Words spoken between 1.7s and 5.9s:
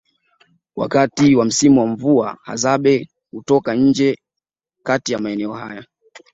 wa mvua Hadzabe hutoka nje kati ya maeneo haya